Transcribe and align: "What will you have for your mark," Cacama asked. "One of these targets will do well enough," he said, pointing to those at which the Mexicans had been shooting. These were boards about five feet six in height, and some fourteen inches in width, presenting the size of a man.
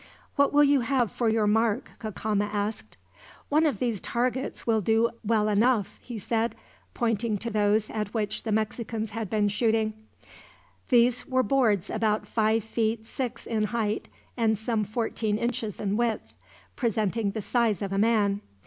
"What 0.35 0.51
will 0.51 0.63
you 0.63 0.79
have 0.79 1.11
for 1.11 1.29
your 1.29 1.45
mark," 1.45 1.91
Cacama 1.99 2.45
asked. 2.51 2.97
"One 3.49 3.67
of 3.67 3.77
these 3.77 4.01
targets 4.01 4.65
will 4.65 4.81
do 4.81 5.11
well 5.23 5.47
enough," 5.47 5.99
he 6.01 6.17
said, 6.17 6.55
pointing 6.95 7.37
to 7.37 7.51
those 7.51 7.87
at 7.91 8.11
which 8.11 8.41
the 8.41 8.51
Mexicans 8.51 9.11
had 9.11 9.29
been 9.29 9.47
shooting. 9.47 9.93
These 10.89 11.27
were 11.27 11.43
boards 11.43 11.91
about 11.91 12.25
five 12.25 12.63
feet 12.63 13.05
six 13.05 13.45
in 13.45 13.65
height, 13.65 14.07
and 14.35 14.57
some 14.57 14.83
fourteen 14.85 15.37
inches 15.37 15.79
in 15.79 15.95
width, 15.95 16.33
presenting 16.75 17.29
the 17.29 17.41
size 17.43 17.83
of 17.83 17.93
a 17.93 17.99
man. 17.99 18.41